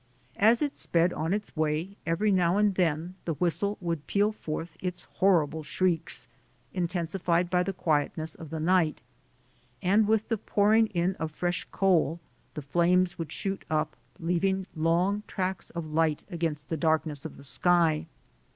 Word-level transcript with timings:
As 0.39 0.63
it 0.63 0.75
sped 0.77 1.13
on 1.13 1.31
its 1.31 1.55
way, 1.55 1.95
every 2.07 2.31
now 2.31 2.57
and 2.57 2.73
then 2.73 3.13
the 3.25 3.35
whistle 3.35 3.77
would 3.81 4.07
peal 4.07 4.31
forth 4.31 4.75
its 4.81 5.03
horrible 5.21 5.61
shrieks, 5.61 6.27
intensified 6.73 7.51
by 7.51 7.61
the 7.61 7.71
quietness 7.71 8.33
of 8.33 8.49
the 8.49 8.59
night; 8.59 8.99
and 9.79 10.07
with 10.07 10.27
the 10.27 10.39
pouring 10.39 10.87
in 10.87 11.13
of 11.17 11.29
fresh 11.29 11.67
coal, 11.71 12.19
the 12.55 12.63
flames 12.63 13.19
would 13.19 13.31
shoot 13.31 13.63
up, 13.69 13.95
leaving 14.19 14.65
long 14.75 15.21
tracks 15.27 15.69
of 15.69 15.85
light 15.93 16.23
against 16.31 16.69
the 16.69 16.77
darkness 16.77 17.23
of 17.23 17.37
the 17.37 17.43
sky. 17.43 18.07